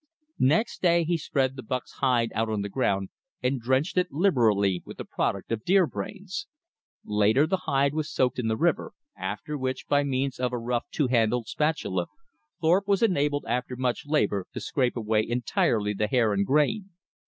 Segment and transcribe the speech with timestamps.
[0.39, 3.09] Next day he spread the buck's hide out on the ground
[3.43, 6.47] and drenched it liberally with the product of deer brains.
[7.05, 10.87] Later the hide was soaked in the river, after which, by means of a rough
[10.89, 12.07] two handled spatula,
[12.59, 16.89] Thorpe was enabled after much labor to scrape away entirely the hair and grain.